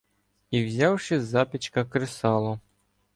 І 0.51 0.65
взявши 0.65 1.21
з 1.21 1.25
запічка 1.25 1.85
кресало 1.85 2.59